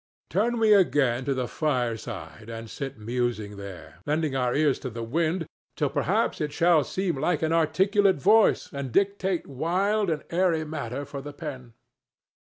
[0.31, 5.03] Turn we again to the fireside and sit musing there, lending our ears to the
[5.03, 10.65] wind till perhaps it shall seem like an articulate voice and dictate wild and airy
[10.65, 11.73] matter for the pen.